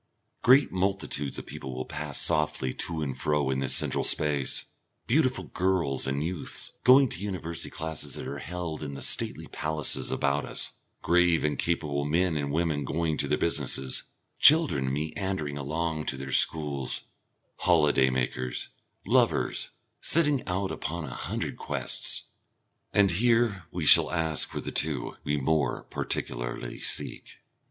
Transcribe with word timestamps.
Great 0.41 0.71
multitudes 0.71 1.37
of 1.37 1.45
people 1.45 1.75
will 1.75 1.85
pass 1.85 2.19
softly 2.19 2.73
to 2.73 3.03
and 3.03 3.19
fro 3.19 3.51
in 3.51 3.59
this 3.59 3.75
central 3.75 4.03
space, 4.03 4.65
beautiful 5.05 5.43
girls 5.43 6.07
and 6.07 6.23
youths 6.23 6.71
going 6.83 7.07
to 7.07 7.17
the 7.19 7.23
University 7.23 7.69
classes 7.69 8.15
that 8.15 8.25
are 8.27 8.39
held 8.39 8.81
in 8.81 8.95
the 8.95 9.01
stately 9.03 9.45
palaces 9.45 10.09
about 10.11 10.43
us, 10.43 10.71
grave 11.03 11.43
and 11.43 11.59
capable 11.59 12.03
men 12.03 12.35
and 12.35 12.51
women 12.51 12.83
going 12.83 13.15
to 13.15 13.27
their 13.27 13.37
businesses, 13.37 14.05
children 14.39 14.91
meandering 14.91 15.55
along 15.55 16.03
to 16.03 16.17
their 16.17 16.31
schools, 16.31 17.01
holiday 17.57 18.09
makers, 18.09 18.69
lovers, 19.05 19.69
setting 20.01 20.43
out 20.47 20.71
upon 20.71 21.05
a 21.05 21.13
hundred 21.13 21.57
quests; 21.57 22.23
and 22.91 23.11
here 23.11 23.65
we 23.69 23.85
shall 23.85 24.09
ask 24.09 24.49
for 24.49 24.61
the 24.61 24.71
two 24.71 25.15
we 25.23 25.37
more 25.37 25.83
particularly 25.91 26.79
seek. 26.79 27.37